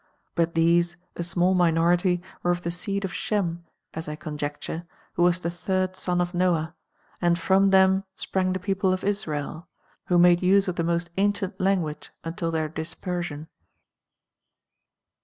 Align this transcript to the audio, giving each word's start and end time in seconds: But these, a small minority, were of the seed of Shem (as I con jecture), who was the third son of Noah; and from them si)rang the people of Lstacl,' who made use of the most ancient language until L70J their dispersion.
But 0.33 0.55
these, 0.55 0.97
a 1.15 1.21
small 1.21 1.53
minority, 1.53 2.23
were 2.41 2.49
of 2.49 2.63
the 2.63 2.71
seed 2.71 3.05
of 3.05 3.13
Shem 3.13 3.63
(as 3.93 4.09
I 4.09 4.15
con 4.15 4.35
jecture), 4.35 4.87
who 5.13 5.21
was 5.21 5.37
the 5.39 5.51
third 5.51 5.95
son 5.95 6.19
of 6.19 6.33
Noah; 6.33 6.73
and 7.21 7.37
from 7.37 7.69
them 7.69 8.03
si)rang 8.17 8.53
the 8.53 8.59
people 8.59 8.93
of 8.93 9.01
Lstacl,' 9.01 9.67
who 10.07 10.17
made 10.17 10.41
use 10.41 10.67
of 10.67 10.75
the 10.75 10.83
most 10.83 11.11
ancient 11.17 11.59
language 11.61 12.09
until 12.23 12.49
L70J 12.49 12.51
their 12.53 12.69
dispersion. 12.69 13.47